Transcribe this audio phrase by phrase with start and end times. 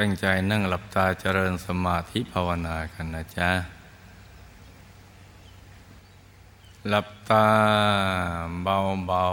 [0.00, 3.50] ตั้งใจนั่งหลับตาเจริญสมาธิภาวนากันนะจ๊ะ
[6.88, 7.46] หลับตา
[8.62, 9.26] เบา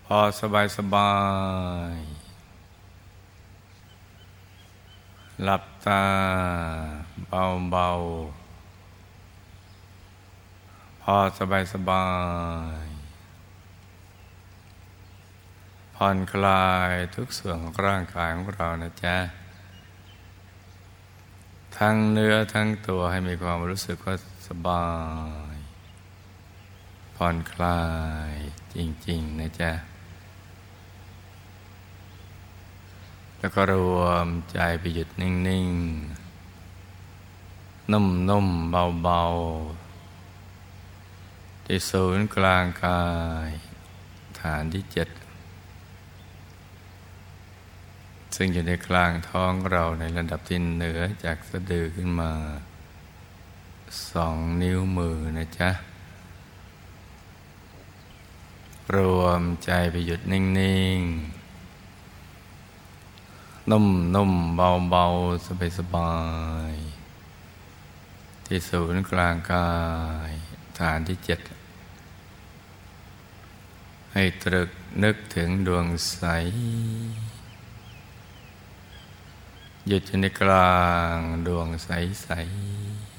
[0.00, 1.12] ๆพอสบายสบา
[1.92, 1.94] ย
[5.44, 6.02] หลับตา
[7.28, 12.04] เบาๆพอสบายสบา
[12.82, 12.83] ย
[15.94, 19.16] ผ่อนคลายทุกส่วนของร่างกายของเรานะจ๊ะ
[21.78, 24.14] ทั้งเนื้อทั้งตัวให้มีความรู้สึกว่า
[24.48, 24.88] สบา
[25.54, 25.56] ย
[27.16, 27.82] ผ่อนคลา
[28.30, 28.32] ย
[28.74, 28.76] จ
[29.08, 29.72] ริง ๆ นะจ๊ะ
[33.38, 35.68] แล้วก็รวมใจไปหยุดนิ่ง
[36.60, 38.70] ๆ นุ่ม ๆ
[39.02, 39.22] เบา
[40.04, 43.04] ๆ ที่ศูนย์กลางกา
[43.48, 43.50] ย
[44.40, 45.08] ฐานที่เจ็ด
[48.34, 52.32] ซึ่งอยู่ในกลางท้องเราในระดับที่เหนือจากสะดือขึ้นมา
[54.10, 55.70] สองนิ้วมือนะจ๊ะ
[58.96, 60.42] รวมใจไปหยุดนิ่
[60.98, 61.44] ง ๆ
[63.70, 64.56] นุ่ม ๆ
[64.90, 65.46] เบา ๆ
[65.78, 66.14] สบา
[66.72, 66.74] ย
[67.60, 69.70] ๆ ที่ศูนย์กลางกา
[70.30, 70.32] ย
[70.78, 71.40] ฐานที่เจ็ด
[74.12, 74.70] ให้ตรึก
[75.02, 76.22] นึกถึงดวงใส
[79.88, 80.74] หยุดอยู่ในกลา
[81.16, 82.28] งดวงใส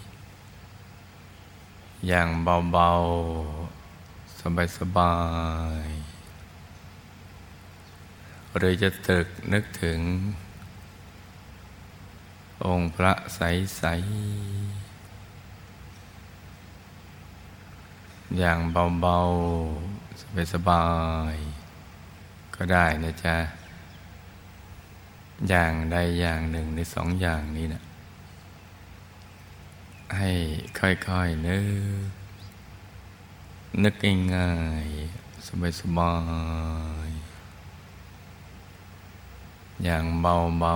[0.02, 2.90] ๆ อย่างเบา
[3.78, 4.40] ๆ
[4.78, 5.16] สบา
[5.86, 5.88] ย
[7.22, 10.00] ๆ หรือจะตึกนึกถึง
[12.66, 13.96] องค์พระใส ๆ
[18.38, 18.60] อย่าง
[19.02, 19.18] เบา
[19.82, 20.86] ๆ สบา
[21.34, 21.36] ย
[21.96, 23.36] ๆ ก็ได้นะจ๊ะ
[25.50, 27.82] อย่างใดอย่างหนึ่งในสองอย่างนี้นะ
[30.18, 30.32] ให้
[30.80, 31.66] ค่อยๆนึก
[33.84, 33.96] นึก
[34.34, 34.52] ง่า
[34.84, 35.48] ยๆ
[35.80, 36.14] สบา
[37.08, 37.16] ยๆ
[39.84, 40.76] อย่างเบา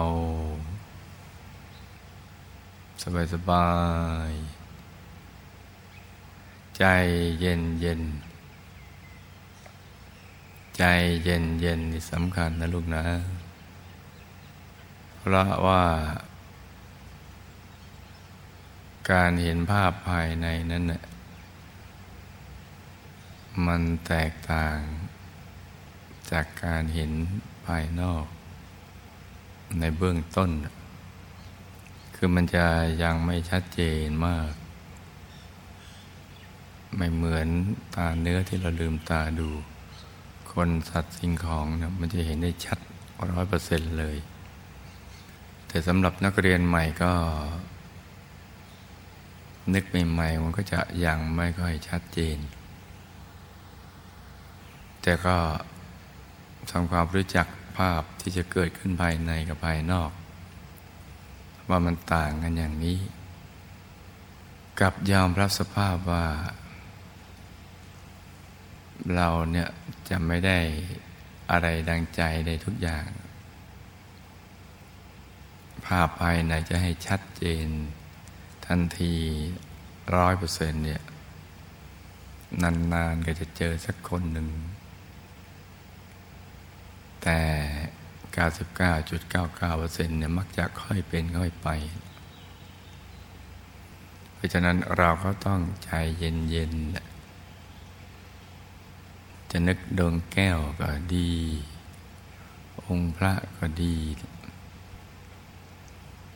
[2.98, 3.02] ๆ
[3.34, 3.68] สบา
[4.30, 6.84] ยๆใจ
[7.40, 8.02] เย็นเย็น
[10.78, 10.84] ใจ
[11.24, 13.04] เย็นเย็นนี่สำคัญนะลูกนะ
[15.20, 15.84] เพราะว่า
[19.12, 21.04] การเห็นภาพภายในนั้นน่ะ
[23.66, 24.78] มันแตกต่าง
[26.32, 27.12] จากการเห็น
[27.66, 28.26] ภายนอก
[29.80, 30.50] ในเบื้องต้น
[32.16, 32.66] คือมันจะ
[33.04, 34.52] ยังไม่ชัดเจนมาก
[36.98, 37.48] ไม่เหมือน
[37.96, 39.50] ตาเนื้อที่เราลืมตาดู
[40.52, 42.80] คนสัตว์สิ่งของนะมันจะเห็นได้ชัด
[43.32, 44.18] ร้อยเปอร์เซ็นต์เลย
[45.70, 47.12] แต่สำหรับนักเรียนใหม่ก็
[49.74, 52.38] นึกใหม่ๆมันก็จะยังไม่ค่อยชัดเจน
[55.02, 55.38] แต่ก็
[56.72, 57.48] ทำความรู้จัก
[57.78, 60.12] ภาพที่จะเกิดขึ้นภายในกับภายนอก
[61.70, 62.98] ว่ามันต่างกันอย่างนี้
[64.80, 66.26] กับยอมรับสภาพว่า
[69.16, 69.70] เราเนี่ย
[70.10, 70.60] จะไม่ได้
[71.52, 73.06] อะไรดังใจได้ทุกอย่าง
[75.86, 77.68] ภาพภายในจะให้ชัดเจน
[78.66, 79.16] ทันที
[80.16, 81.02] ร้อยเปอร์เซ็นต์เนี่ย
[82.62, 84.48] นานๆก็จะเจอสักคนหนึ่ง
[87.24, 87.40] แต่
[88.36, 91.70] 99.99%เนี่ยมักจะค่อยเป็นค่อยไป
[94.34, 97.10] เพราะฉะนั้นเราก็ต้องใจเย็นๆ
[99.52, 101.32] จะนึกดวงแก้วก็ดี
[102.88, 103.96] องค์พระก็ดี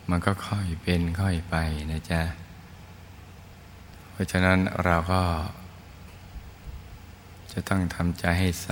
[0.10, 1.56] มันก็ค่อยเป็นค่อยไป
[1.92, 2.22] นะจ๊ะ
[4.12, 5.24] เพราะฉะนั้นเราก็
[7.52, 8.70] จะต้องทำใจให้ใส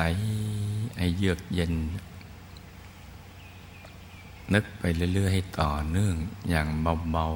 [0.98, 1.74] ให้เยือกเย็น
[4.54, 4.84] นึกไป
[5.14, 6.16] เรื่อย ๆ ให้ต่อเนื่อง
[6.50, 6.68] อย่าง
[7.12, 7.28] เบา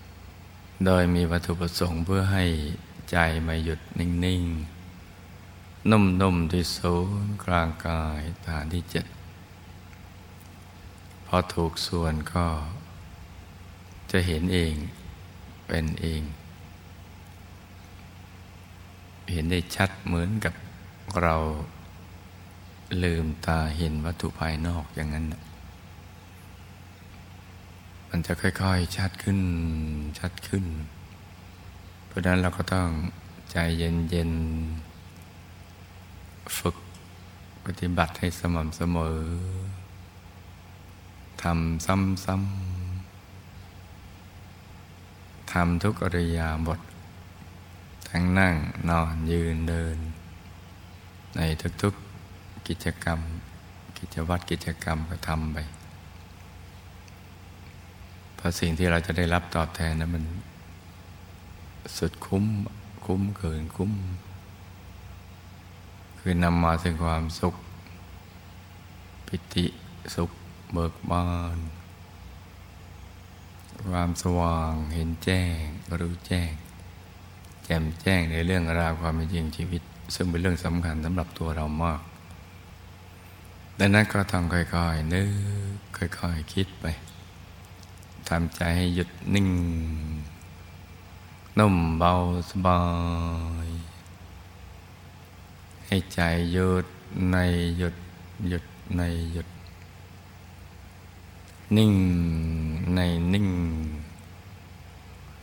[0.00, 2.44] ๆ โดยมีวัตถุประสงค์เพื่อให้
[3.10, 4.42] ใจมาหยุดนิ่ง
[5.16, 9.06] ๆ นุ่ม ๆ ที่ศูนย์กลางกายฐานที่เจ็ด
[11.30, 12.46] พอถูกส่วนก็
[14.10, 14.74] จะเห็นเอง
[15.66, 16.22] เป็นเอง
[19.32, 20.54] เห็นได้ชัดเหมือนกับ
[21.22, 21.36] เรา
[23.02, 25.26] ลืมตาเห็นวัตถุภายนอกอย่างนั้น
[28.08, 29.40] มันจะค่อยๆชัดขึ้น
[30.18, 30.64] ชัดขึ้น
[32.06, 32.88] เพราะนั้นเราก็ต้อง
[33.50, 36.76] ใจเย็นๆ ฝึก
[37.64, 39.18] ปฏิบัติให้สม่ำเสมอ
[41.42, 46.80] ทำซ้ำๆทำทุกอริยาบท
[48.08, 48.54] ทั้งนั่ง
[48.90, 49.96] นอนยืนเดิน
[51.36, 51.40] ใน
[51.82, 53.18] ทุกๆกิจกรรม
[53.98, 55.58] กิจวัตรกิจกรรมก็ทำไป
[58.36, 60.24] เพราะสิ่งที่เราจะได้รับตอบแทนนั้นมัน
[61.96, 62.44] สุดคุ้ม
[63.04, 63.92] คุ้มเกินคุ้ม
[66.18, 67.54] คือนำมาถึงความสุข
[69.26, 69.66] ปิติ
[70.14, 70.30] สุข
[70.72, 71.58] เบิกบาน
[73.88, 75.60] ความสว่างเห็นแจ้ง
[76.00, 76.52] รู้แจ้ง
[77.64, 79.82] แจ่มแจ้งในเรื่องราวความเป็นจริงชีวิต
[80.14, 82.00] ซึ่งเป็นเรื่องสำคัญสำหรับตัวเรามาก
[83.78, 86.86] ดังนั้นก็ต้องค่อยๆ นึกค่อยๆ คิดไป
[88.28, 89.48] ทำใจให้หยุดนิ่ง
[91.58, 92.12] นุ่มเบา
[92.50, 92.80] สบา
[93.66, 93.68] ย
[95.86, 96.20] ให้ใจ
[96.52, 96.86] หยุด
[97.30, 97.36] ใน
[97.78, 97.94] หยุด
[98.48, 98.64] หยุด
[98.96, 99.48] ในหยุด
[101.76, 101.92] นิ่ง
[102.94, 103.00] ใน
[103.32, 103.48] นิ่ง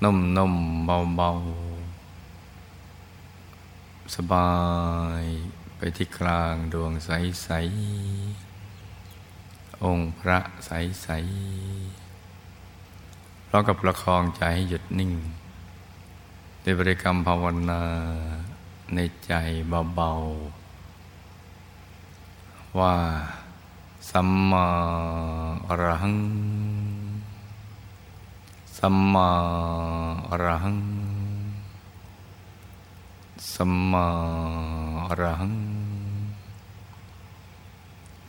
[0.04, 0.56] นุ่มนุ่ม
[0.86, 1.30] เบาเบา
[4.16, 4.51] สบา
[5.22, 5.24] ย
[5.77, 7.10] ไปที่กลางดวงใส
[7.44, 7.50] ใส
[9.83, 11.07] องค์พระใสใส
[13.51, 15.13] ร้อมกับประคองใจให้หยุดนิ่ง
[16.62, 17.83] ในบริกรรมภาวนา
[18.95, 19.33] ในใจ
[19.95, 22.95] เบาๆว่า
[24.10, 24.68] สัมมา
[25.68, 26.18] อรหัง
[28.78, 29.30] สัมมา
[30.30, 30.80] อรหัง
[33.54, 34.07] สัมมา
[35.07, 35.54] อรหัง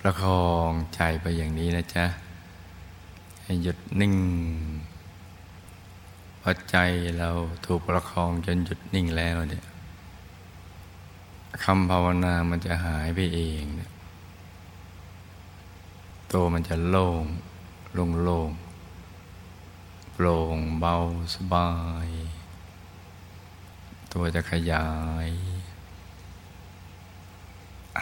[0.00, 2.04] ประคองใจไปอย่างนี้นะจ๊ะ
[3.42, 4.14] ให้หยุดนิ่ง
[6.40, 6.76] พอใจ
[7.18, 7.30] เรา
[7.66, 9.64] ถูกประคองจนหยุดนิ่งแล้วเนี่ย
[11.64, 13.90] คำภาวนามันจะหายไปเองเนี่ย
[16.32, 17.24] ตัวมันจะโล่ง
[17.94, 18.50] โล่งโล่ง
[20.12, 20.94] โปร่งเบา
[21.34, 21.70] สบา
[22.06, 22.08] ย
[24.12, 24.88] ตัวจะขยา
[25.28, 25.30] ย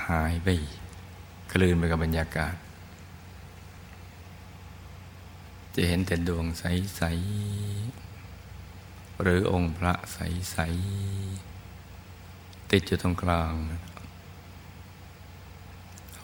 [0.06, 0.48] หายไป
[1.52, 2.54] คลื่นไปกับบรรยากาศ
[5.74, 7.02] จะเห็นแต่ดวงใส
[8.30, 10.58] ๆ หรือองค์พระใส
[11.84, 13.54] ๆ ติดอยู่ตรงกลาง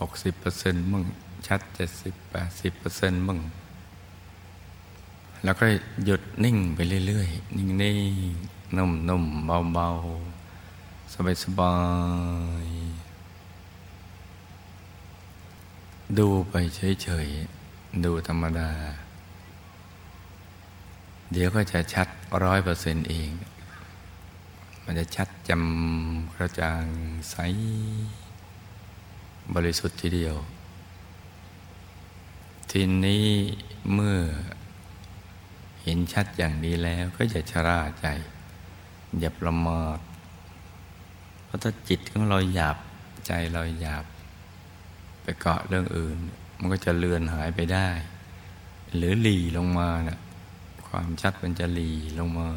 [0.01, 1.05] หกสิบเปอร์เซ็นต์มึง
[1.47, 3.41] ชัดเจ็ดสิบแปดสิบเปอร์เซ็นต์มึง
[5.45, 5.65] แล้วก็
[6.05, 11.75] หยุดนิ่งไปเรื่อยๆ นิ่งๆนุ่มๆ เบาๆ สบา
[12.65, 12.71] ยๆ
[16.19, 18.71] ดูไปเฉยๆ ดูธรรมดา
[21.33, 22.09] เดี๋ยวก็จะชัด
[22.45, 23.31] ร้อยเปอร์เซ็นต์เอง
[24.85, 26.85] มันจะชัดจำกระจ่าง
[27.31, 27.37] ใส
[29.55, 30.37] บริสุทธิ์ทีเดียว
[32.71, 33.27] ทีนี้
[33.93, 34.19] เมื่อ
[35.83, 38.07] เห็นชัดอย่างนี้แล้วก็จะชราใจ
[39.19, 39.99] อย่าประมาท
[41.45, 42.77] เพราะถ้าจิตของเราหยาบ
[43.27, 44.05] ใจเราหยาบ
[45.23, 46.19] ไปเกาะเรื่องอื่น
[46.59, 47.89] มันก็จะเลือนหายไปได้
[48.97, 50.19] หรือหลีลงมาเนะ่ย
[50.87, 52.49] ความชัดมันจะหลีลงมา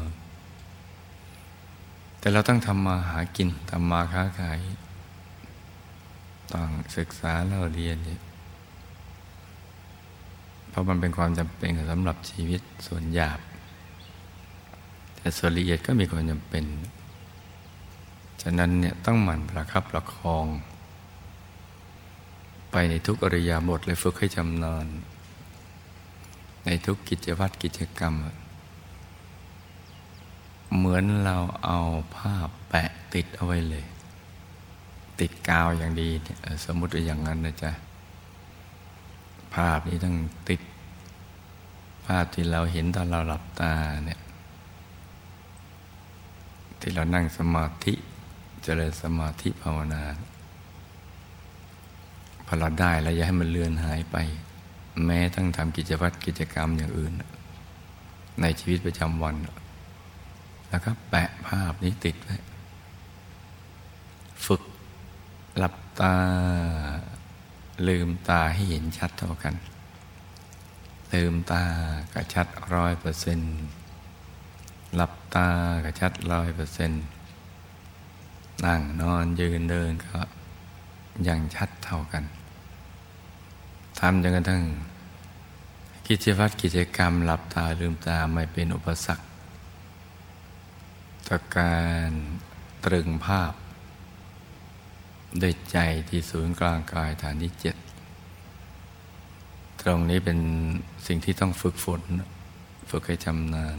[2.18, 4.60] แต่เราต้องทำมาหากินทำมาค้าขาย
[6.52, 8.20] ต้องศึกษาเราเรียนเนี่ย
[10.74, 13.40] เพราะมันเป็นความจำเป็นสำหรับชีวิตส่วนหยาบ
[15.18, 16.64] แต่ส่วนละเอียดก็มีความจำเป็น
[18.42, 20.46] ฉะนั้นเนี่ยต้องหมั่นประคับประคอง
[22.70, 24.86] ไปในทุกอริยาบทเลยฝึกให้จำนาน
[26.64, 28.14] ในทุกกิจวัตรกิจกรรม
[30.76, 31.78] เหมือนเราเอา
[32.16, 33.84] ภาพแปะติดเอาไว้เลย
[35.20, 36.08] ติดกาวอย่างดี
[36.64, 37.72] สมมติอย่างนั้นนะจ๊ะ
[39.54, 40.16] ภาพนี้ต้อง
[40.48, 40.60] ติด
[42.06, 43.72] ภาพที่เราเห็นตอนเราหลับตา
[44.06, 44.20] เนี่ย
[46.80, 47.98] ที่เรานั่งสมาธิจ
[48.64, 50.02] เจริญสมาธิภาวนา
[52.46, 54.16] พอเราได้แล้วอย่าให้มันเลือนหายไป
[55.04, 57.12] แม้ทั้งทำกิจวัตรกิจกรรมอย่างอื่น
[58.40, 59.34] ในชีวิตประจำวัน
[60.68, 62.36] แล้วก็แปะภาพนี้ติดไว้
[64.46, 64.62] ฝึก
[65.56, 66.14] หลับตา
[67.88, 69.54] ลืมตาให้เห็นชัดเท่ากัน
[71.14, 71.64] ลืมตา
[72.12, 73.54] ก็ชัดร้อยเปอร์เซ็นต์
[74.94, 75.48] หลับตา
[75.84, 77.04] ก็ชัดร้อยเปอร์เซ็นต์
[78.64, 80.18] นั่งนอนยืนเดินก็
[81.28, 82.24] ยังชัดเท่ากัน
[84.00, 84.64] ทำจนกระทั่ง
[86.06, 89.26] กิจวัตรกิจกรรม หลับตาลืมตาไม่เป็นอุปสรรค
[91.28, 91.76] ต่อกา
[92.08, 92.10] ร
[92.84, 93.52] ตรึงภาพ
[95.42, 97.76] ด้วยใจที่ศูนย์กลางกายฐานที่เจ็ด
[99.80, 100.38] ตรงนี้เป็น
[101.06, 102.02] สิ่งที่ต้องฝึกฝน
[102.90, 103.78] ฝึกให้ชำนาญ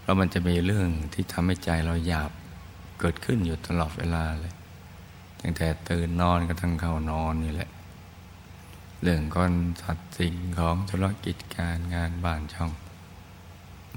[0.00, 2.30] เพราะมันจะมีเรื่องที่ทำให้ใจเราหยาบ
[3.00, 4.54] เกิดขึ้นอยู่ตลอดเวลาเลย
[5.40, 7.70] ตั้งแต่ตื่นนอนกระทั่งเข้านอนนี่แหละ
[9.02, 9.52] เรื่องคน
[9.82, 12.70] สัตว์สิ่งของธุรกิจการงานบ้านช่อง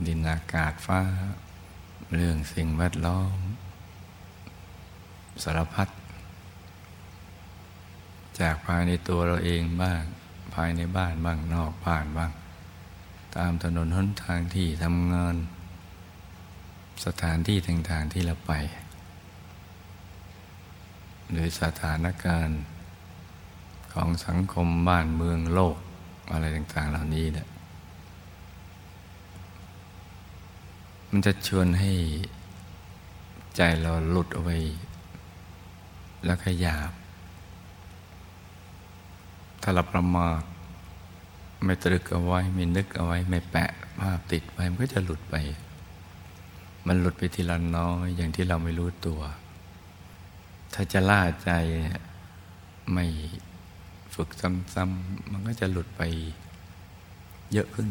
[0.06, 1.02] ดินอากาศฟ้า
[2.16, 3.38] เรื่องสิ่งแวดล้อม
[5.44, 5.88] สารพัด
[8.40, 10.02] จากภายในตัวเราเองบ้าง
[10.56, 12.32] ภายในบ้านบ้างนอกบ้านบ้าง
[13.38, 15.36] ตามถนนหนทางที่ทำงาน
[17.06, 18.54] สถานที่ต่างๆที่เราไป
[21.30, 22.62] หรือสถานการณ์
[23.94, 25.78] ของสังคมบ้านเมืองโลก
[26.32, 27.48] อะไรต่าง ๆ เหล่านี้เนี่ย
[31.10, 31.92] มันจะชวนให้
[33.56, 34.52] ใจเราหลุดเอาไป
[36.26, 36.92] แล้วขยาบ
[39.62, 40.42] ถ้าเราประมาท
[41.64, 45.36] ไม่ตรึกเอาไว้ ไม่นึกเอาไว้ ไม่แปะภาพติดไว้มันก็จะหลุดไป
[46.88, 49.22] มันหลุดไปทีละน้อย อย่างที่เราไม่รู้ตัว
[50.74, 51.52] ถ้าจะล่าใจ
[52.94, 53.06] ไม่
[54.16, 56.02] ฝึกซ้ำๆมันก็จะหลุดไป
[57.52, 57.90] เยอะขึ้น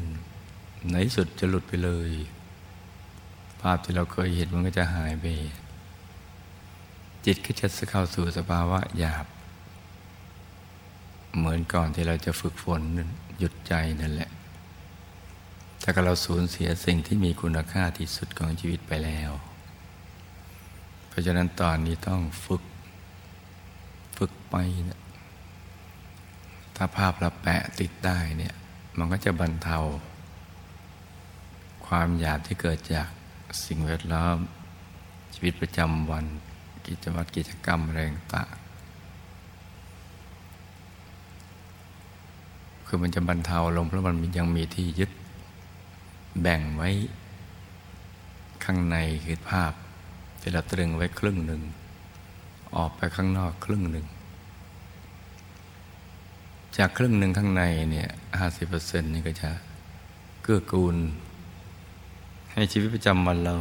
[0.90, 2.10] ในสุดจะหลุดไปเลย
[3.60, 5.26] ภาพที่เราเคยเห็นมันก็จะหายไป
[7.26, 9.26] จิตก็จะเข้าสู่สภาวะหยาบ
[11.36, 12.82] เหมือนก่อนที่เราจะฝึกฝน
[13.38, 14.30] หยุดใจนั่นแหละ
[15.82, 19.30] ถ้าเราสูญเสียสิ่งที่มีคุณค่าที่สุดของชีวิตไปแล้ว
[21.08, 22.62] เพราะฉะนั้นตอนนี้ต้องฝึก
[24.18, 24.56] ฝึกไป
[24.88, 25.00] นะ
[26.76, 28.54] ถ้าภาพเราแปะติดได้เนี่ย
[28.98, 29.78] มันก็จะบรรเทา
[31.86, 33.08] ความหยาบที่เกิดจาก
[33.64, 34.38] สิ่งแวดล้อม
[35.34, 36.26] ชีวิตประจำวัน
[36.86, 38.59] กิจวัตรกิจกรรมแรงต่าง
[42.92, 45.10] คือมันจะบรรเทาลงเพราะมันยังมีที่ยึด
[46.40, 46.90] แบ่งไว้
[48.64, 49.72] ข้างในคือภาพ
[50.40, 51.62] ที่เราตรึงไว้ครึ่งหนึ่ง
[52.76, 54.06] ออกไปข้างนอกครึ่งหนึ่ง
[56.76, 59.50] จากครึ่งหนึ่งข้างในเนี่ยห้าสิบเปอร์เซ็นต์นี่ก็จะ
[60.42, 60.96] เกื้อกูล
[62.52, 63.56] ให้ชีวิตประจำวันเรา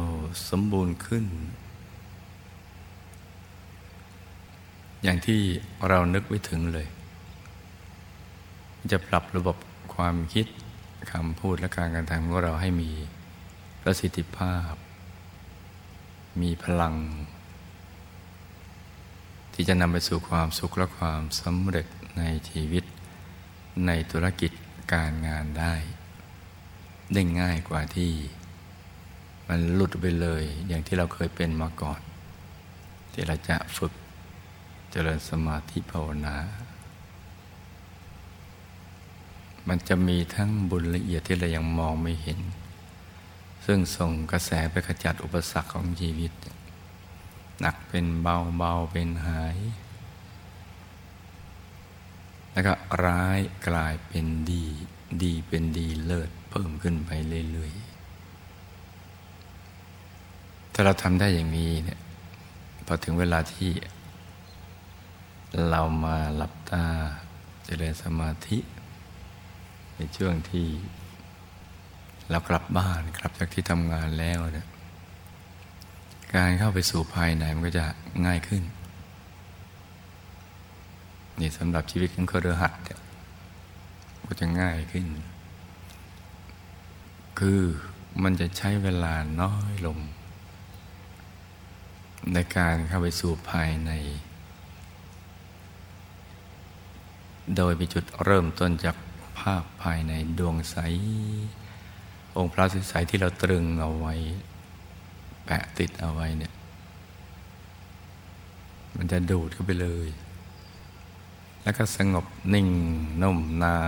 [0.50, 1.24] สมบูรณ์ขึ้น
[5.02, 5.40] อย่างที่
[5.88, 6.88] เรานึกไว้ถึงเลย
[8.92, 9.56] จะปรับระบบ
[9.94, 10.46] ความคิด
[11.12, 12.90] คำพูดและการกระทำของเราให้มี
[13.82, 14.72] ประสิทธิภาพ
[16.42, 16.94] มีพลัง
[19.54, 21.86] ที่จะนำไปสู่ความสุขและความสำเร็จ
[22.18, 22.84] ในชีวิต
[23.86, 24.52] ในธุรกิจ
[24.92, 25.74] การงานได้
[27.12, 28.12] ได้ง่ายกว่าที่
[29.48, 32.00] มันหลุดไปเลยอย่างที่เราเคยเป็นมาก่อน
[33.12, 33.92] ที่เราจะฝึก
[34.90, 36.36] เจริญสมาธิภาวนา
[39.68, 42.40] มันจะมีทั้งบุญละเอียดที่เรายังมองไม่เห็น
[43.66, 46.32] ซึ่งส่งกระแสไปขจัดอุปสรรคของชีวิต
[47.60, 49.58] หนักเป็นเบาเบาเป็นหาย
[52.52, 52.72] แล้วก็
[53.04, 54.64] ร้ายกลายเป็นดี
[55.22, 57.10] ดีเป็นดีเลิศเพิ่มขึ้นไป
[57.52, 57.80] เรื่อยๆ
[60.72, 62.00] ถ้าเราทำได้อย่างนี้เนี่ย
[62.86, 63.70] พอถึงเวลาที่
[65.70, 66.84] เรามาหลับตา
[67.64, 68.58] เจริญสมาธิ
[70.02, 70.68] ในช่วงที่
[72.30, 74.68] เรากลับบ้านกลับจากที่ทำงานแล้วเนี่ย
[76.34, 77.86] การเข้าไปสู่ภายในมันก็จะ
[78.26, 78.62] ง่ายขึ้น
[81.40, 82.72] นี่สำหรับชีวิตของเครือหัด
[84.26, 85.06] ก็จะง่ายขึ้น
[87.38, 87.60] คือ
[88.22, 89.98] มันจะใช้เวลาน้อยลง
[92.32, 93.90] ในการเข้าไปสู่ภายใน
[97.56, 98.96] โดยมีจุดเริ่มต้นจาก
[99.40, 100.76] ภาพภายในดวงใส
[102.36, 104.14] องค์พระสใสที่เราตรึงเอาไว้
[105.44, 106.52] แปะติดเอาไว้เนี่ย
[108.96, 110.08] มันจะดูดเข้าไปเลย
[111.62, 112.68] แล้วก็สงบนิ่ง
[113.22, 113.78] นุ่มนา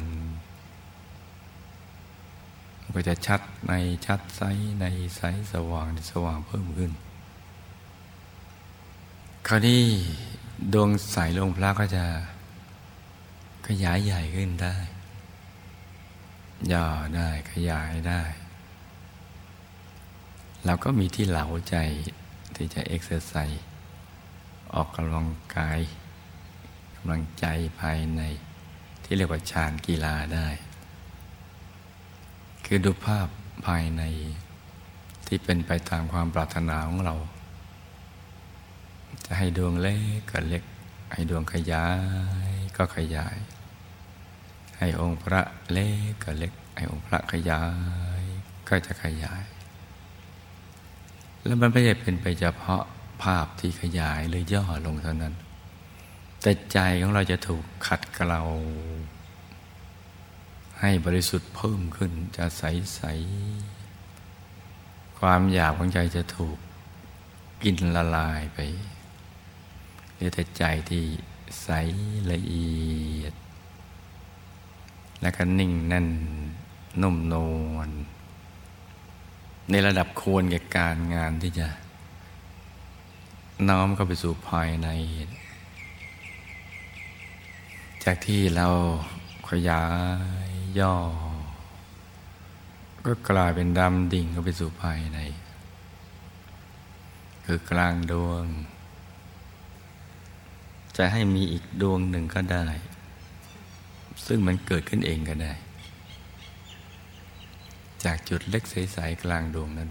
[0.00, 0.04] น
[2.94, 3.72] ก็จะชัดใน
[4.06, 4.42] ชัดใส
[4.80, 4.84] ใน
[5.16, 5.20] ใส
[5.52, 6.92] สว่างสว่างเพิ่มขึ้น
[9.48, 9.82] คราวนี้
[10.72, 12.04] ดวงใสลงพระก็จะ
[13.68, 14.76] ขยายใหญ่ขึ้นได้
[16.72, 18.22] ย่อได้ขยายได้
[20.64, 21.76] เราก็มีที่เหลาใจ
[22.56, 23.64] ที่จะเอ็กซ์ไซส์
[24.74, 25.80] ออกกำลังกาย
[26.96, 27.46] กำลังใจ
[27.80, 28.22] ภายใน
[29.04, 30.48] ที่เรียกว่าฌานกีฬาได้
[32.66, 33.28] คือดูภาพ
[33.66, 34.02] ภายใน
[35.26, 37.16] ที่เป็นไปตามความปรารถนาของเรา
[39.26, 40.62] จะให้ดวงเล็กกับเล็ก
[41.12, 41.86] ให้ดวงขยา
[42.48, 43.36] ยก็ขยาย
[44.84, 47.62] ให้องค์พระเล็กก็เล็กให้องค์พระขยา
[48.20, 48.22] ย
[48.68, 49.44] ก็จะขยาย
[51.44, 52.82] แล้วมันไม่ใช่เป็นไปเฉพาะ
[53.22, 55.34] ภาพที่ขยายหรือย่อลงเท่านั้น
[56.42, 58.42] แต่ใจของเราจะถูกขัดเกลา
[60.80, 62.62] ให้บริสุทธิ์เพิ่มขึ้นจะใส
[62.94, 63.02] ใส
[65.18, 66.58] ความอยากของใจจะถูก
[67.62, 68.58] กินละลายไป
[70.14, 71.04] เหลือแต่ใจที่
[71.62, 71.68] ใส
[72.32, 72.74] ละเอี
[73.20, 73.34] ยด
[75.24, 76.08] และก็นิ่งแน่น
[77.02, 77.34] นุ่มน
[77.74, 77.90] วล
[79.70, 81.68] ในระดับควรแก่การงานที่จะ
[83.68, 84.88] น้อมเข้าไปสู่ภายใน
[88.04, 88.68] จากที่เรา
[89.50, 89.84] ขยา
[90.48, 90.94] ยย่อ
[93.06, 95.18] ก็กลายเป็นดำดิ่งเข้าไปสู่ภายใน
[97.44, 98.44] คือกลางดวง
[100.96, 102.66] จะให้มีอีกดวงหนึ่งก็ได้
[104.26, 105.52] ซึ่งมันเกิดขึ้นเองก็ได้
[108.04, 109.90] จากจุดเล็กใสๆกลางดวงนั้น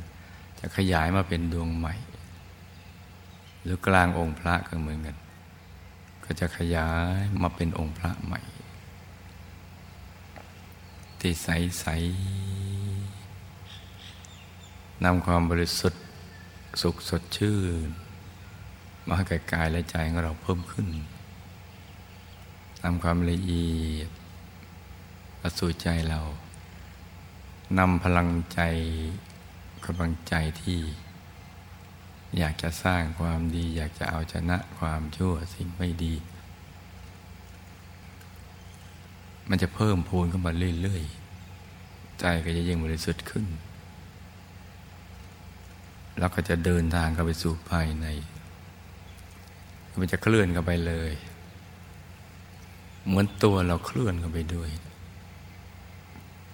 [0.59, 1.95] จะขยายมาเป็นดวงใหม่
[3.63, 5.17] หรือกลางองค์พระก็เหมือนกัน
[6.23, 6.89] ก็จะขยา
[7.19, 8.41] ยมาเป็นองค์พระใหม่
[11.19, 11.89] ที่ใสๆ
[15.03, 16.03] นำความบริสุทธิ์
[16.81, 17.87] สุขสดชื่น
[19.07, 20.87] มาให้กายและใจของเราเพิ่มขึ้น
[22.83, 24.09] นำความละเอียด
[25.41, 26.21] มาสู่ใจเรา
[27.79, 28.59] นำพลังใจ
[29.85, 30.79] กำลังใจที่
[32.37, 36.15] อยากจะสร้างความดี อยากจะเอาชนะความชั่วสิ่งไม่ดี
[39.49, 43.45] มันจะเพิ่มพูนขึ้นมาเรื่อยๆ ใจก็จะยิ่งบริสุทธิ์ขึ้น
[46.19, 48.07] แล้วก็จะเดินทางเข้าไปสู่ภายใน
[49.99, 51.11] มันจะเคลื่อนเข้าไปเลย
[53.07, 54.69] เหมือนตัวเราเคลื่อนเข้าไปด้วย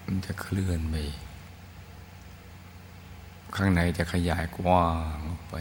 [0.06, 0.96] มันจะเคลื่อนไป
[3.56, 5.56] ข้างในจะขยายกว้างออกไป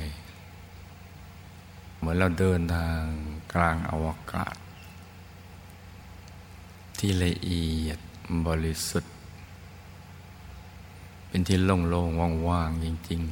[1.96, 3.00] เหมือนเราเดินทาง
[3.54, 4.56] กลางอวกาศ
[6.98, 7.98] ที่ละเอียด
[8.46, 9.14] บริสุทธิ์
[11.28, 13.22] เป็นที่โล่งๆว่างๆจริง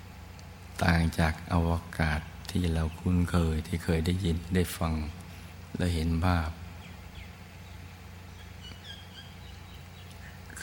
[0.00, 4.92] ๆ ต่างจากอวกาศที่เราคุ้นเคยที่เคยได้ยินได้ฟัง
[5.76, 6.50] และเห็นภาพ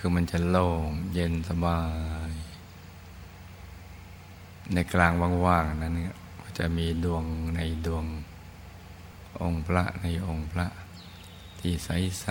[0.04, 1.82] คือมันจะโล่งเย็นสบา
[2.30, 2.32] ย
[4.74, 5.12] ในกลาง
[5.46, 5.94] ว่างๆนั้น
[6.42, 7.24] ก็จะมีดวง
[7.56, 8.06] ในดวง
[9.42, 10.68] องค์พระในองค์พระ
[11.60, 12.28] ที่ใส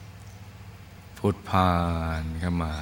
[0.00, 1.74] ๆพุทผ่า
[2.20, 2.74] นเข้ามา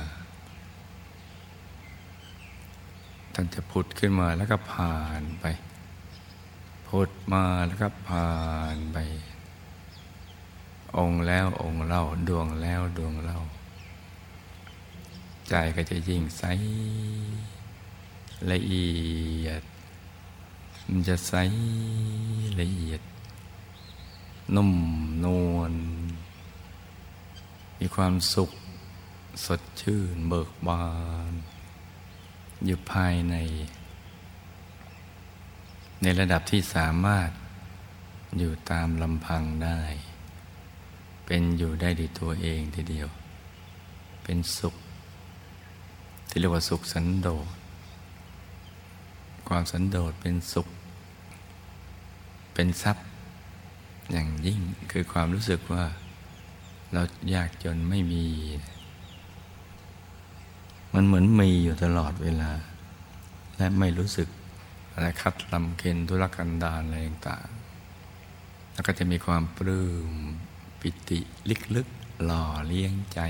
[3.35, 5.45] ท่านจะพุทธขึ้นมาแล้วก็ผ่านไป
[6.88, 8.35] พุทธมาแล้วก็ผ่า
[8.75, 8.99] นไป
[10.98, 13.40] องค์แล้วองค์เล่าดวงแล้วดวงเล่า
[15.48, 16.42] ใจก็จะยิ่งใส
[18.50, 18.90] ละเอี
[19.46, 19.62] ยด
[20.88, 21.35] มันจะใส
[22.61, 23.00] ละเอียด
[24.55, 24.72] นุ่ม
[25.24, 25.74] นวล
[27.78, 28.50] มีความสุข
[29.44, 30.87] สดชื่นเบิกบา
[31.31, 31.33] น
[32.64, 33.35] อยู่ภายใน
[36.02, 37.31] ในระดับที่สามารถ
[38.38, 39.81] อยู่ตามลำพังได้
[41.35, 43.09] เป็นอยู่ได้ดีตัวเองทีเดียว
[44.25, 44.75] เป็นสุข
[46.29, 47.49] ที่เรียกว่าสุขสันโดษ
[49.49, 50.68] ความสันโดษเป็นสุข
[52.55, 53.07] เป็นทรัพย์
[54.12, 55.85] อย่างยิ่งคือความรู้สึกว่า
[56.92, 57.03] เรา
[57.35, 58.25] ยากจนไม่มี
[60.95, 62.51] มันเหมือนมีอยู่ตลอดเวลา
[63.57, 64.29] และไม่รู้สึก
[64.92, 70.12] อะไรคัดลำเค็นทุรกันดารอะไรต่างๆแล้วก็จะมีความปลื้ม
[70.85, 71.21] ปิติ
[71.77, 73.21] ลึกๆหล่อเลี้ยงใจ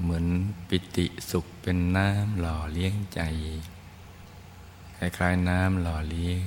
[0.00, 0.26] เหมือน
[0.68, 3.20] ปิติสุขเป็นน้ำหล่อเลี้ยงใจ
[4.98, 6.44] คล้ายๆน้ำหล่อเลี้ยง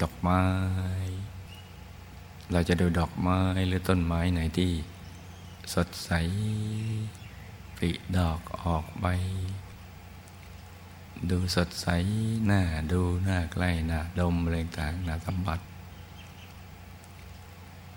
[0.00, 0.42] ดอกไม้
[2.52, 4.72] เราจะดูดอกไม้หรือต้นไม้ไหนที่
[5.74, 6.10] สดใส
[7.76, 9.06] ปริดอกออกใบ
[11.30, 11.86] ดูสดใส
[12.46, 15.60] หน้าดูหน้าใกล้หน้าดมอะไรต่างหน้าสัมผัส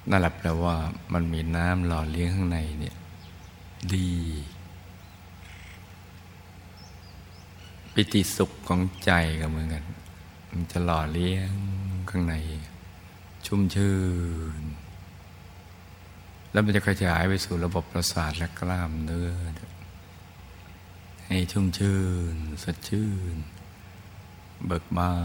[0.09, 0.75] นั่นแหละแปลว่า
[1.13, 2.95] มันมีน้ำหล่อเลี้ยงข้างในเนี่ย
[3.93, 4.11] ดี
[7.93, 9.83] ปิติสุขของใจก็เหมือนกัน
[10.49, 11.53] มันจะหล่อเลี้ยง
[12.09, 12.35] ข้างใน
[13.45, 13.97] ชุ่มชื่
[14.61, 14.63] น
[16.51, 19.31] แล้วมันจะขยายไปสู่ระบบประสาทและกล้ามเนื้อ
[21.27, 22.01] ให้ชุ่มชื่
[22.33, 23.35] น สดชื่น
[24.65, 25.15] เบิกบา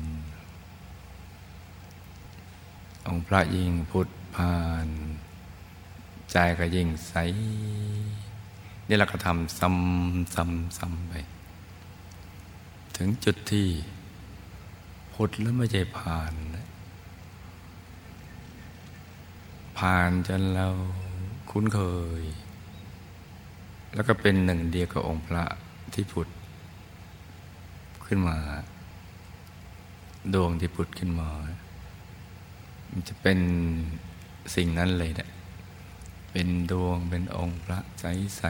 [0.00, 0.02] น
[3.06, 4.88] องค์พระยิ่งพุทธพาน
[6.30, 7.14] ใจก็ยิ่งใส
[8.88, 11.14] นี่เราก็ทำซ้ำซ้ำซ้ำไป
[12.96, 13.68] ถึงจุดที่
[15.12, 16.34] พุทธแล้วไม่ใช่ผ่าน
[19.78, 20.66] ผ่านจนเรา
[21.50, 21.80] คุ้นเค
[22.20, 22.22] ย
[23.94, 25.44] แล้วก็เป็นหนึ่งเดียวกับองค์พระ
[25.94, 26.28] ที่ผุด
[28.06, 28.36] ขึ้นมา
[30.34, 31.30] ดวงที่ผุดขึ้นมา
[32.98, 33.40] มันจะเป็น
[34.54, 35.28] สิ่งนั้นเลยเนี่ย
[36.32, 38.48] เป็นดวงเป็นองค์พระใสๆ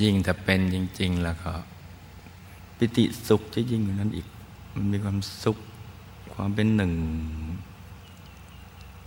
[0.00, 1.52] ยิ่งถ้าเป็นจริง ๆ แล้วก็
[2.76, 4.26] ปิติสุขจะยิ่งกว่านั้นอีก
[4.74, 5.58] มันมีความสุข
[6.34, 6.92] ความเป็นหนึ่ง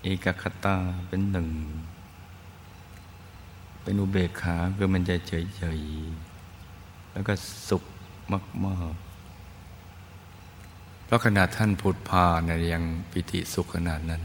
[0.02, 0.76] เอกคตา
[1.08, 1.48] เป็นหนึ่ง
[3.84, 7.34] เป็นอุเบกขาคือมันจะเฉยๆแล้วก็
[7.70, 7.84] สุข
[8.66, 9.13] มากๆ
[11.14, 14.24] ราะขนาดท่านพุทธพาเนี่ยยังปิติสุขขนาดนั้น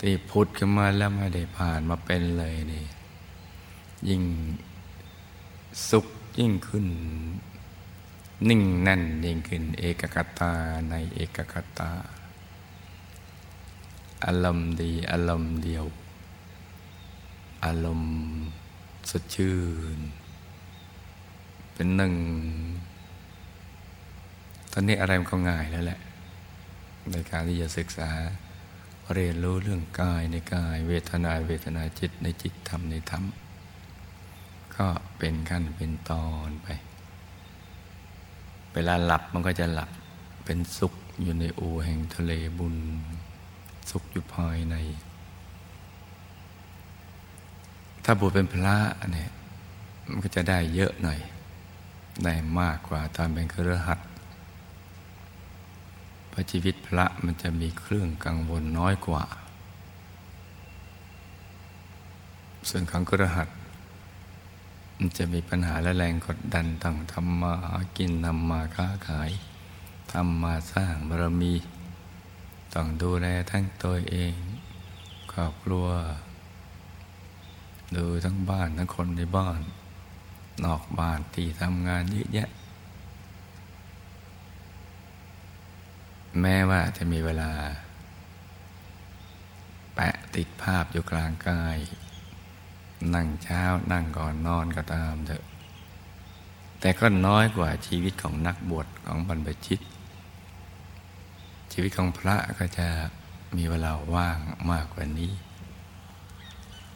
[0.00, 2.84] ที่พุทธขึ้นมาแล้วไม่ได้ผ่านมาเป็นเลยนี่
[4.08, 4.22] ยิ่ง
[5.88, 6.06] สุข
[6.38, 6.86] ยิ่งขึ้น
[8.48, 10.52] นิ่งแน่นยิ่งขึ้น เอกกตา
[10.90, 11.90] ในเอกกตา
[14.24, 15.84] อารมณ์ดีอารมณ์เดียว
[17.64, 18.12] อารมณ์
[19.10, 19.56] สดชื่
[19.96, 19.98] น
[21.72, 22.14] เป็นหนึ่ง
[24.72, 26.00] ตอนนี้อะไรมันก็ง่ายแล้วแหละ
[27.10, 28.08] ในการที่จะศึกษา
[29.14, 33.24] เรียนรู้เรื่องกายในกาย เวทนาเวทนาจิตในจิตธรรมในธรรม
[34.76, 34.86] ก็
[35.18, 36.68] เป็นขั้นเป็นตอนไป
[38.74, 39.90] เวลาหลับมันก็จะหลับ
[40.44, 42.76] เป็นสุขอยู่ในอูแห่งทะเลบุญ
[43.90, 44.76] สุขอยู่ภายใน
[48.04, 48.76] ถ้าบุเป็นพระ
[49.12, 49.30] เนี่ย
[50.08, 51.20] มันก็จะได้เยอะหน่อย
[52.24, 53.98] ได้มากกว่าตอนเป็นเครือขัด
[56.32, 59.24] พระชีวิตพระมันจะมีเครื่องกังวลน้อยกว่า
[62.68, 63.48] ส่วนของกระหัต
[64.98, 69.30] มันจะมีปัญหาและแรงกดดันต้องทำมาหากินนำมาค้าขาย
[70.12, 71.54] ทำมาสร้างบารมี
[72.74, 74.34] ต้องดูแลทั้งตัวเอง
[75.32, 75.88] ครอบครัว
[77.96, 79.60] ดูทั้งบ้านทั้งคนในบ้าน
[80.64, 82.48] นอกบ้านที่ทำงานเยอะแยะ
[86.40, 87.52] แม้ว่าจะมีเวลา
[89.94, 91.76] แปะติดภาพอยู่กลางกาย
[93.14, 95.44] นั่งเช้านั่งก่อนนอนก็ตามเถอะ
[96.80, 99.80] แต่ก็น้อยกว่าชีวิตของนักบวชของบรรพชิต
[101.72, 102.88] ชีวิตของพระก็จะ
[103.56, 104.38] มีเวลาว่าง
[104.70, 105.32] มากกว่านี้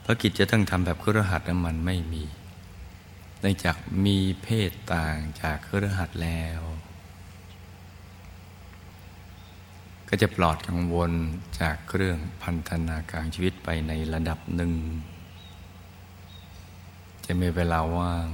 [0.00, 2.24] เพราะกิจจะต้องทำแบบครหัสนั้นมันไม่มี
[3.40, 6.60] เนื่องจากมีเพศต่างจากครหัสแล้ว
[10.08, 11.12] ก็จะปลอดกังวล
[11.60, 14.72] จากเครื่องพันธนาการชีวิตไปในระดับหนึ่ง
[17.24, 18.28] จะมีเวลาว่าง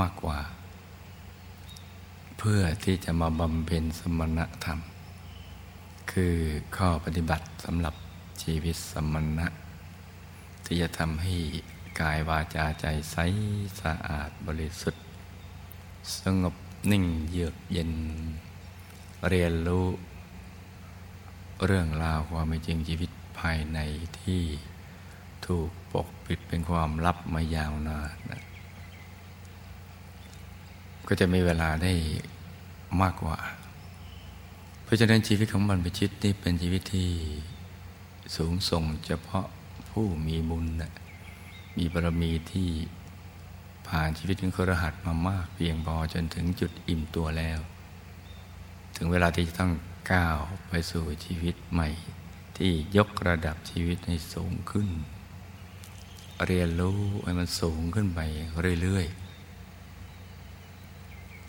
[0.00, 0.38] มากกว่า
[2.38, 4.78] เพื่อที่จะมาบำเพ็ญสมณธรรม
[6.12, 6.36] คือ
[6.76, 7.94] ข้อปฏิบัติสำหรับ
[8.42, 9.46] ชีวิตสมณะ
[10.64, 11.34] ที่จะทำให้
[12.00, 13.16] กายวาจาใจใส
[13.80, 15.04] สะอาดบริสุทธิ์
[16.20, 16.54] สงบ
[16.90, 17.92] นิ่งเยือกเย็น
[19.28, 19.86] เรียนรู้
[21.66, 23.78] เรื่องราวความเป็นจริงชีวิตภายใน
[24.20, 24.42] ที่
[25.46, 28.42] ถูกปกปิดเป็นความลับมายาวนานนะ
[31.08, 31.92] ก็จะมีเวลาได้
[33.02, 33.38] มากกว่า
[34.84, 37.10] เพราะฉะนั้นชีวิตของบรรพชิตนี่เป็นชีวิตที่
[38.36, 39.46] สูงส่งเฉพาะ
[39.90, 40.92] ผู้มีบุญนะ
[41.76, 42.70] มีบารมีที่
[43.88, 47.58] ผ่านชีวิตของครหัสมามาก เพียงพอจนถึงจุดอิ่มตัวแล้ว
[48.96, 49.72] ถึงเวลาที่จะต้อง
[50.10, 50.38] ก้าว
[50.68, 51.88] ไปสู่ชีวิตใหม่
[52.56, 54.88] ที่ยกระดับชีวิตให้สูงขึ้น
[56.46, 58.20] เรียนรู้ให้มันสูงขึ้นไป
[58.82, 59.18] เรื่อยๆ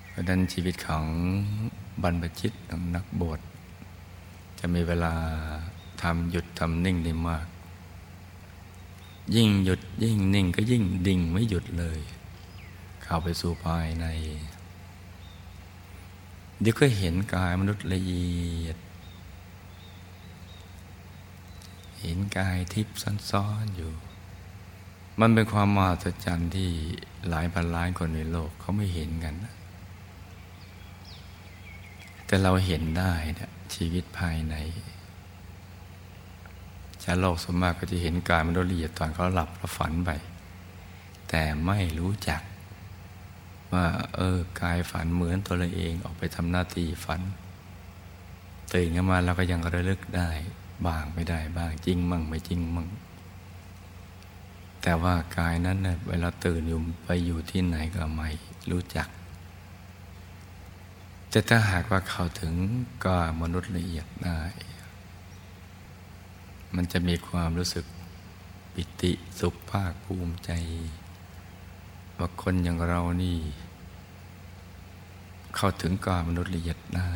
[0.09, 1.05] เพราะนั้นชีวิตของ
[2.03, 3.39] บรรพชิตของนักบวช
[4.59, 5.13] จะมีเวลา
[6.01, 7.47] ทำหยุดทำนิ่งได้มาก
[9.35, 11.99] ยิ่งหยุดยิ่งนิ่งก็ยิ่งดิ่งไม่หยุดเลย
[13.03, 14.05] เข้าไปสู่ภายใน
[16.63, 18.77] เดี๋ยวก็เห็นกายมนุษย์ละเอียด
[22.01, 22.97] เห็นกายทิพย์
[23.29, 23.91] ซ้อนๆอยู่
[25.19, 26.69] มันเป็นความมหัศจรรย์ที่
[27.29, 29.53] หลายพันล้านคนในโลกเขาไม่เห็นกันนะ
[32.25, 34.55] แต่เราเห็นได้นะชีวิตภายใน
[37.03, 40.11] ชาวโลกสมมากก็จะเห็นกายมนุษย์ละเอียดตอนเขาหลับแล้วฝันไป
[41.29, 42.41] แต่ไม่รู้จัก
[43.73, 47.21] ว่า เออกายฝันเหมือนตัวเราเองออกไปทำหน้าที่ฝัน
[48.73, 50.29] ตื่นขึ้นมาเราก็ยังระลึกได้
[50.85, 52.87] บ้างไม่ได้บ้างจริงมั่งไม่จริงมั่ง
[54.81, 58.29] แต่ว่ากายนั้นเน่ยเวลาตื่นอยู่ไปอยู่ที่ไหนก็ไม่
[58.71, 59.07] รู้จัก
[61.29, 62.53] แต่ถ้าหากว่าเข้าถึง
[63.05, 64.41] กายมนุษย์ละเอียดได้
[66.75, 67.85] มันจะมีความรู้สึก
[68.73, 70.51] ปิติสุขภาคภูมิใจ
[72.19, 73.37] ว่าคนอย่างเรานี่
[75.55, 77.11] เข้าถึงกายมนุษย์ละเอียดได้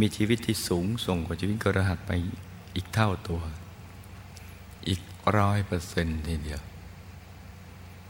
[0.00, 2.10] มีชีวิตที่สูงส่งกว่าชีวิตกระหัสไป
[2.74, 3.42] อีกเท่าตัว
[4.88, 5.00] อีก
[5.36, 6.62] ร้อยเปอร์เซ็นต์ทีเดียว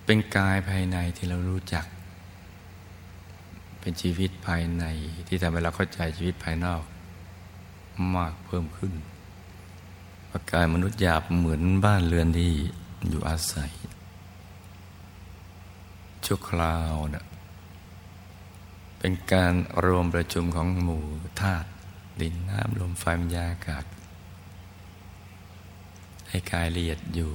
[0.04, 1.86] เป็นกายภายในที่เรารู้จัก
[3.80, 4.84] เป็นชีวิตภายใน
[5.26, 6.82] ที่ทำให้เราเข้าใจชีวิตภายนอก
[8.14, 8.92] มากเพิ่มขึ้น
[10.52, 12.50] กายมนุษย์หยาบเหมือนบ้านเรือนที่
[13.08, 13.72] อยู่อาศัย
[16.26, 17.24] ชั่วคราวนะ่ะ
[18.98, 19.52] เป็นการ
[19.84, 21.04] รวมประชุมของหมู่
[21.40, 21.68] ธาตุ
[22.20, 23.84] ดินน้ำลมไฟมยาอากาศ
[26.28, 27.32] ให้กายละเอียดอยู่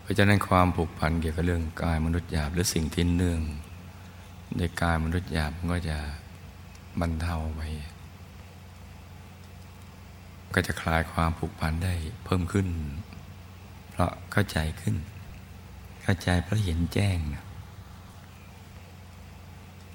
[0.00, 3.40] เพราะฉะนั้นความผูกพันเกี่ยวกับเรื่องกายมนุษย์หยาบหรือสิ่งที่เนื่อง
[4.56, 5.98] ในกายมนุษย์หยาบก็จะ
[7.00, 7.60] บรรเทาไป
[10.54, 11.94] ก็จะคลายความผูกพันได้
[12.24, 12.66] เพิ่มขึ้น
[14.02, 14.96] ราะเข้าใจขึ้น
[16.02, 17.18] เข้าใจเพราะเห็นแจ้ง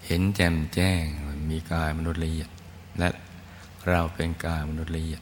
[0.05, 1.03] เห็นแจ่มแจ้ง
[1.51, 2.49] มีกายมนุษย์ละเอียด
[2.99, 3.09] และ
[3.89, 5.21] เราเป็นกายมนุษย์ละเอียด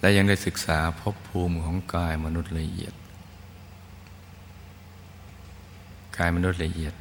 [0.00, 2.94] และยังได้ศึกษาภพภูมิของกายมนุษย์ละเอียด
[6.16, 6.94] กายมนุษย์ละเอียด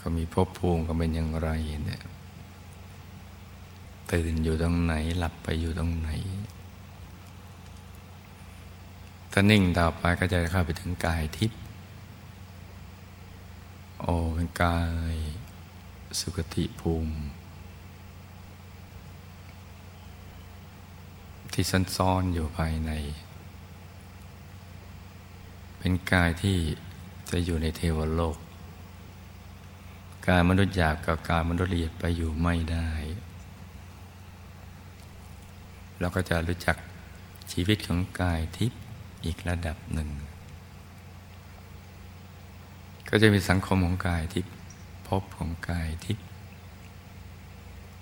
[0.00, 1.48] ก็มีภพภูมิก็เป็นอย่างไร
[1.86, 2.02] เนี่ย
[4.12, 6.08] ตื่นอยู่ตรงไหนหลับไปอยู่ตรงไหน
[9.32, 11.58] ถ้านิ่งต่อไปก็จะเข้าไปถึงกายทิพย์
[14.00, 14.80] โอ้เป็นกา
[15.12, 15.14] ย
[16.20, 17.14] สุขติภูมิ
[21.52, 22.92] ที่ซ่อนอยู่ภายใน
[25.78, 26.56] เป็นกายที่
[27.30, 28.38] จะอยู่ในเทวโลก
[30.26, 32.90] กายมนุษย์หยาบกับกายมนุษย์ละเอียดไปอยู่ไม่ได้
[35.98, 36.76] เราก็จะรู้จัก
[37.52, 38.80] ชีวิตของกายทิพย์
[39.24, 40.10] อีกระดับหนึ่ง
[43.08, 44.54] ก็จะมีสังคมของกายทิพย์
[45.08, 46.24] พบของกายทิพย์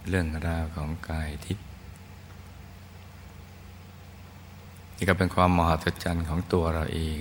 [0.09, 1.67] เรื่องราวของกายทิพย์
[4.97, 7.21] นี่ก็เป็นความมหัศจรรย์ของตัวเราเอง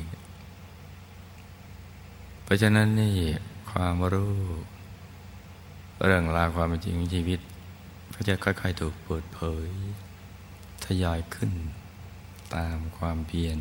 [2.43, 3.15] เพราะฉะนั้นนี่
[3.71, 4.35] ความรู้
[6.05, 7.39] เรื่องราวความจริงของชีวิต
[8.13, 9.69] ก็จะค่อย ๆ ถูกเปิดเผย
[10.85, 11.51] ทยอยขึ้น
[12.55, 13.57] ตามความเพียร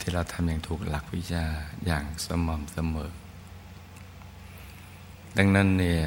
[0.00, 1.44] ที่เราทำอย่างถูกหลักวิชา
[1.86, 3.10] อย่างสม่ำเสมอ
[5.38, 6.02] ดังนั้นเนี่ย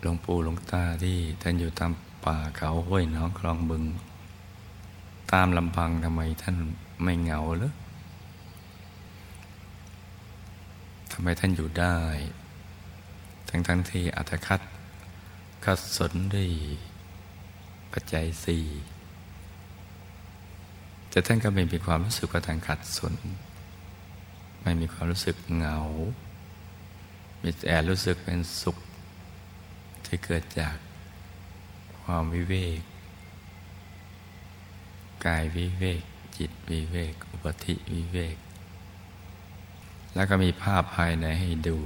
[0.00, 1.92] หลวงปู่หลวงตาที่ท่านอยู่ตาม
[2.24, 3.84] ป่าเขาห้วยน้องคลองบึง
[5.32, 6.56] ตามลำพังทำไมท่าน
[7.02, 7.72] ไม่เหงาเลย
[11.12, 11.96] ทำไมท่านอยู่ได้
[13.48, 14.60] ทั้งทั้งที่อัตคัด
[15.64, 16.48] ขัดสนด้วย
[17.92, 18.64] ปัจจัยสี่
[21.10, 23.14] แต่ท่านก็ไม่มีความรู้สึกว่าท่านขัดสน
[24.62, 25.78] ไม่มีความรู้สึกเหงา
[27.42, 28.76] มีแต่รู้สึกเป็นสุข
[30.06, 30.76] ที่เกิดจาก
[32.02, 32.80] ความวิเวก
[35.26, 36.02] กายวิเวก
[36.36, 38.36] จิตวิเวก อุปธิวิเวก
[40.14, 41.78] แล้วก็มีภาพภายในให้ดู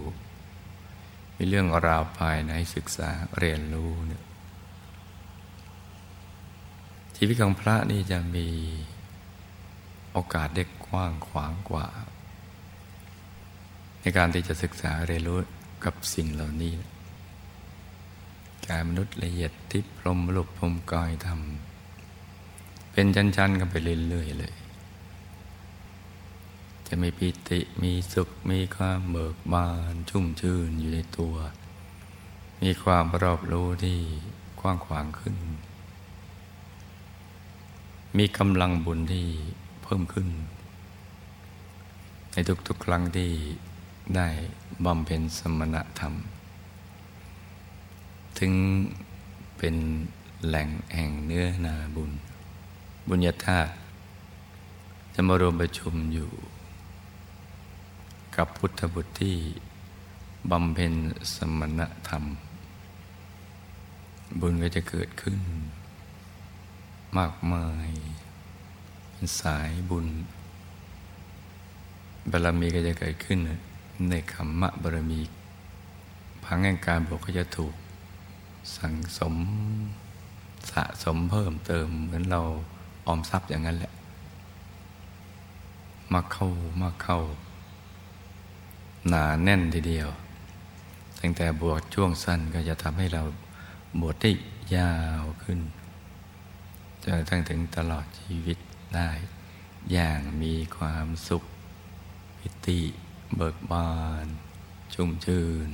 [1.36, 4.24] มีเรื่องราวภายในศึกษาเรียนรู้เนี่ย
[7.16, 8.48] ชีวิตของพระนี่จะมี
[10.14, 11.86] โอกาสได้กว้างขวางกว่า
[14.00, 15.40] ในการที่จะศึกษาเรียนรู้
[15.84, 16.74] กับสิ่งเหล่านี้
[18.66, 21.40] กายมนุษย์ละเอียดทิพย์พรมลุกพรมกายธรรม
[22.92, 23.74] เป็นชั้นๆกันไป
[24.08, 24.54] เรื่อยๆเลย
[26.86, 31.34] จะมีปิติมีสุขมีความเบิกบานชุ่มชื่นอยู่ในตัว
[32.62, 33.98] มีความรอบรู้ที่
[34.60, 35.36] กว้างขวางขึ้น
[38.18, 39.28] มีกำลังบุญที่
[39.84, 40.28] เพิ่มขึ้น
[42.32, 43.30] ในทุกๆครั้งที่
[44.16, 44.28] ได้
[44.84, 46.14] บำเพ็ญสมณธรรม
[48.38, 48.52] ถึง
[49.58, 49.76] เป็น
[50.46, 52.12] แหล่งแห่งเนื้อนาบุญ
[53.08, 53.72] บุญญาธาตุ
[55.14, 56.30] จะมารวมประชุมอยู่
[58.36, 59.36] กับพุทธบุตรที่
[60.50, 60.92] บำเพ็ญ
[61.34, 62.24] สมณธรรม
[64.40, 65.40] บุญก็จะเกิดขึ้น
[67.18, 67.90] มากมาย
[69.40, 70.06] สายบุญ
[72.30, 73.38] บารมีก็จะเกิดขึ้น
[74.10, 75.20] ในคำมะบารมี
[76.44, 77.74] พังแห่งการบวกก็จะถูก
[78.76, 79.34] สั่งสม
[80.70, 82.40] สะสมเพิ่มเติม เหมือนเรา
[83.06, 83.92] ออมทรัพย์อย่างนั้นแหละ
[86.12, 86.48] มาเข้า
[86.80, 87.18] มาเข้า
[89.08, 90.08] หนาแน่นทีเดียว
[91.20, 93.22] ตั้งแต่บวชช่วงสั้นก็จะทำให้เรา
[94.00, 94.30] บวชได้
[94.76, 95.60] ยาวขึ้น
[97.02, 98.58] จนทั้งถึงตลอดชีวิต
[98.96, 99.10] ได้
[99.92, 101.42] อย่างมีความสุข
[102.38, 102.80] ปิติ
[103.36, 104.26] เบิกบาน
[104.94, 105.70] ชุ่มชื่น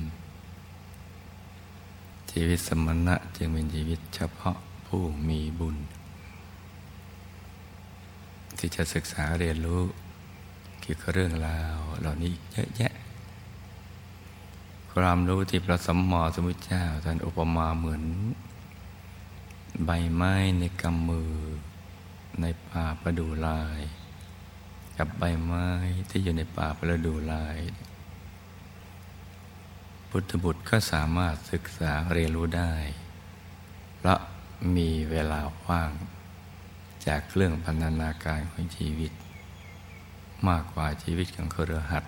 [2.31, 4.57] ชีวิตสมณะจึงเป็นชีวิตเฉพาะ
[4.87, 5.77] ผู้มีบุญ
[8.57, 9.81] ที่จะศึกษาเรียนรู้
[10.81, 12.93] เกี่ยวกับเรื่องราวเหล่านี้เยอะแยะ
[14.91, 18.03] ความรู้ที่พระสัมมาสัมพุทธเจ้าท่านอุปมาเหมือน
[19.85, 21.31] ใบไม้ในกำมือ
[22.41, 23.79] ในป่าประดูลาย
[24.97, 25.67] กับใบไม้
[26.09, 27.57] ที่อยู่ในป่าประดูลาย
[30.09, 32.73] พุทธบุตรก็สามารถศึกษาเรียนรู้ได้
[33.97, 34.19] เพราะ
[34.75, 35.91] มีเวลาว่าง
[37.07, 39.11] จากเรื่องพันนาการของชีวิต
[40.47, 42.03] มากกว่าชีวิตของเครือหัด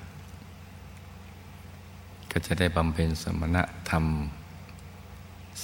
[2.32, 3.58] ก็จะได้บำเพ็ญสมณ
[3.89, 4.06] ธรรม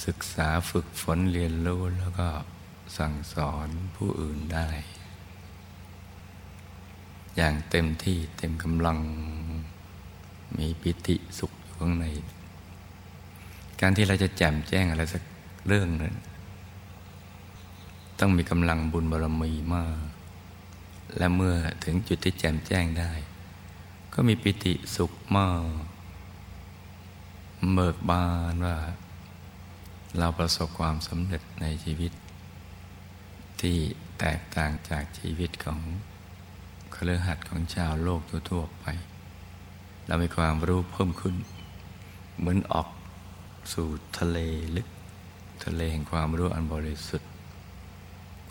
[0.04, 2.28] ศึกษาฝึกฝนเรียนรู้แล้วก็
[2.96, 4.68] สั่งสอนผู้อื่นได้
[7.36, 8.98] อย่างเต็มที่เต็มกำลัง
[10.58, 12.06] มีปิติสุขอยู่ข้างใน
[13.80, 15.22] การที่เราจะแจ่มแจ้งอะไรสัก
[15.66, 16.14] เรื่องนึง
[18.18, 19.98] ต้องมีกำลังบุญบารมีมาก
[21.18, 23.12] และเมื่อถึงจุดที่แจ่มแจ้งได้
[24.14, 25.62] ก็มีปิติสุขมาก
[27.74, 28.76] เบิกบานว่า
[30.18, 32.12] เราประสบความสำเร็จในชีวิต
[33.60, 33.78] ที่
[34.20, 35.80] แตกต่างจากชีวิตของ
[36.92, 38.20] เครือขัดของชาวโลก
[38.50, 38.86] ทั่วๆไป
[40.06, 41.36] เรามีความรู้เพิ่มขึ้น
[42.38, 42.88] เหมือนออก
[43.72, 44.38] สู่ทะเล
[44.76, 44.88] ลึก
[45.64, 47.30] ทะเลแห่งความรู้อันบริสุทธิ์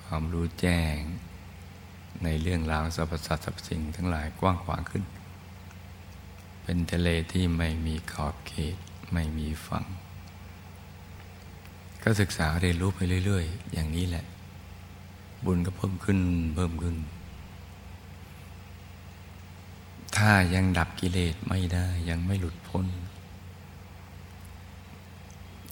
[0.03, 0.97] ความรู้แจ้ง
[2.23, 5.03] ในเรื่องราวสรรพสัตว์สรรพสิ่งทั้งหลายกว้างขวางขึ้น
[6.63, 8.75] เป็นทะเลที่ไม่มีขอบเขต
[9.13, 9.85] ไม่มีฝั่ง
[12.03, 14.25] ก็ศึกษาเรียนรู้ไปเรื่อย ๆ อย่างนี้แหละ
[15.45, 16.19] บุญก็เพิ่มขึ้น
[16.55, 16.95] เพิ่มขึ้น
[20.15, 22.85] ถ้ายังดับกิเลสไม่ได้ยังไม่หลุดพ้น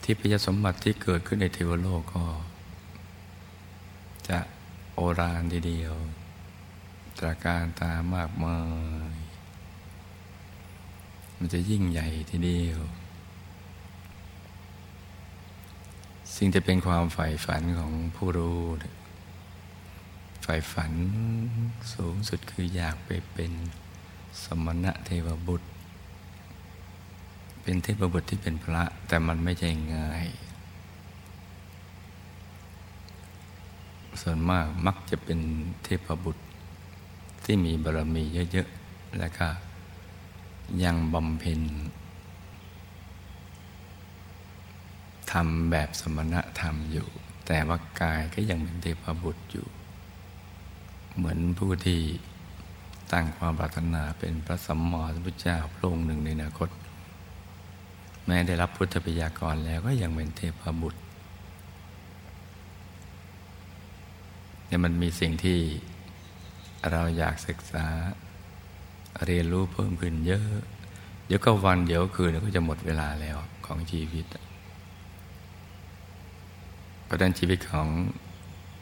[0.04, 2.26] ที่พยสมบัติที่เกิดขึ้นในเทวโลกก็
[4.30, 4.40] จะ
[4.94, 5.96] โอรานทีเดียว
[7.18, 8.60] ตราการตามากมา
[9.14, 9.16] ย
[11.38, 12.80] มันจะยิ่งใหญ่ทีเดียว
[16.36, 18.60] สิ่งที่เป็นความใฝ่ฝันของผู้รู้
[20.50, 20.94] ใฝ่ฝัน
[21.94, 23.52] สูงสุดคืออยากไปเป็น
[24.44, 25.70] สมณะเทวบุตร
[27.62, 30.28] เป็นเทพบุตรที่เป็นพระแต่มันไม่ใช่ง่าย
[34.22, 35.40] ส่วนมากมักจะเป็น
[35.84, 36.44] เทพบุตร
[37.44, 39.48] ที่มีบารมีเยอะๆ และก็
[40.84, 41.62] ยังบำเพ็ญ
[45.32, 47.08] ทำแบบสมณะธรรมอยู่
[47.48, 49.68] แต่ว่ากายก็ยังเป็นเทพบุตรอยู่
[51.18, 52.02] เหมือนผู้ที่
[53.14, 56.70] ตั้งความปรารถนาเป็นพระสัมมาสัมพุทธเจ้าพระองค์หนึ่งในอนาคต
[58.26, 61.02] แม้ได้รับพุทธปยากรแล้วก็ยังเป็นเทพบุตร
[64.68, 65.60] เนี่ยมันมีสิ่งที่
[66.92, 67.86] เราอยากศึกษา
[69.26, 70.48] เรียนรู้เพิ่มขึ้นเยอะ
[71.26, 74.26] เดี๋ยวก็วันเดี๋ยวคืนก็จะหมดเวลาแล้วของชีวิต
[77.08, 77.88] ประดันชีวิตของ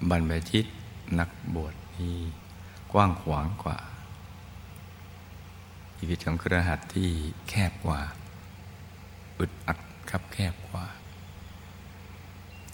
[0.10, 0.66] บรรพชิต
[1.20, 2.18] นักบวช นี่
[2.92, 3.78] กว้างขวางกว่า
[5.98, 7.10] ชีวิตของครหัสที่
[7.50, 8.02] แคบกว่า
[9.40, 9.80] อึดอัด
[10.10, 10.86] คับแคบกว่า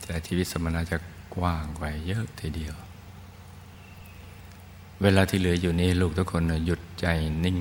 [0.05, 0.97] แต่ชีวิตสมณะจะ
[1.35, 2.75] กว้างกว่าเยอะทีเดียว
[5.01, 7.05] เวลาที่เหลืออยู่นี้ลูกทุกคนหยุดใจ
[7.43, 7.59] นิ่ง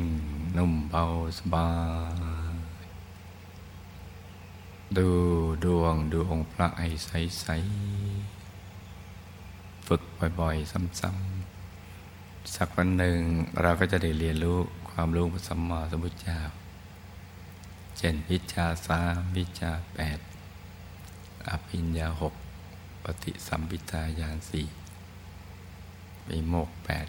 [0.56, 1.04] นุ่มเบา
[1.38, 1.68] สบา
[2.84, 2.86] ย
[4.96, 5.08] ดู
[5.64, 7.46] ดวงดูองค์พระไอ้ใส
[8.28, 10.02] ๆ ฝึก
[10.38, 11.39] บ่อย ๆ ซ้ำๆ
[12.54, 13.18] สักวันหนึ่ง
[13.62, 14.58] เราก็จะได้เรียนรู้
[14.90, 16.40] ความรู้พระสัมมาสัมพุทธเจ้า
[17.96, 20.18] เช่นวิชาสามวิชาแปด
[21.48, 22.34] อภิญญาหก
[23.04, 24.66] ปฏิสัมพิทายานสี่
[26.28, 27.06] มีโมกแปด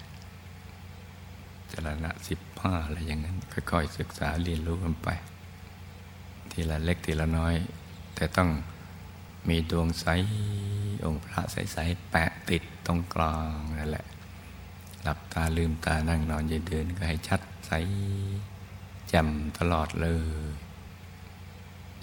[1.72, 3.38] จรณะสิบห้าอะไรอย่างนั้น
[3.72, 5.08] ค่อยๆศึกษาเรียนรู้กันไป
[6.52, 7.56] ทีละเล็กทีละน้อย
[8.16, 8.50] แต่ต้อง
[9.50, 10.06] มีดวงใส
[11.06, 14.06] องค์พระใสๆแปะติดตรงกลางนั่นแหละ
[15.04, 17.72] หลับตาลืมตานั่งนอนยืนเดินก็ให้ชัดใส
[19.08, 19.28] แจ่ม
[19.58, 20.08] ตลอดเล
[20.46, 20.50] ย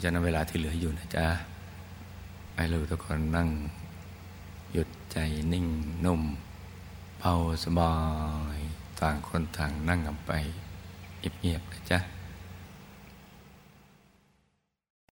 [0.03, 1.27] ฉะนั้นเวลาที่เหลืออยู่นะจ๊ะ
[2.55, 3.49] ให้เราทุกคนนั่ง
[4.73, 5.19] หยุดใจ
[5.53, 5.67] นิ่ง
[6.05, 6.23] นุ่ม
[7.19, 7.33] เบา
[7.65, 7.95] สบา
[8.57, 8.59] ย
[9.01, 10.33] ต่างคนต่างนั่งกันไป
[11.41, 11.99] เงียบๆนะจ๊ะ